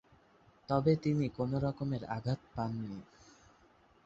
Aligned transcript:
তবে 0.69 0.91
তিনি 0.95 1.25
কোন 1.29 1.51
রকমের 1.57 2.03
আঘাত 2.07 2.39
পাননি। 2.55 2.99